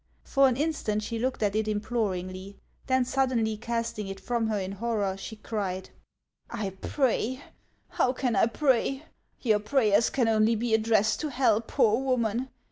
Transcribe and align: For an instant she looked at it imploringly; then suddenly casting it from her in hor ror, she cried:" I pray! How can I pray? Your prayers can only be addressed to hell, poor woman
For 0.23 0.47
an 0.47 0.57
instant 0.57 1.03
she 1.03 1.19
looked 1.19 1.43
at 1.43 1.55
it 1.55 1.67
imploringly; 1.67 2.57
then 2.87 3.05
suddenly 3.05 3.55
casting 3.55 4.07
it 4.07 4.19
from 4.19 4.47
her 4.47 4.57
in 4.57 4.71
hor 4.71 4.97
ror, 4.97 5.15
she 5.15 5.35
cried:" 5.35 5.91
I 6.63 6.71
pray! 6.71 7.43
How 7.87 8.11
can 8.11 8.35
I 8.35 8.47
pray? 8.47 9.03
Your 9.41 9.59
prayers 9.59 10.09
can 10.09 10.27
only 10.27 10.55
be 10.55 10.73
addressed 10.73 11.19
to 11.19 11.29
hell, 11.29 11.61
poor 11.61 11.99
woman 12.03 12.49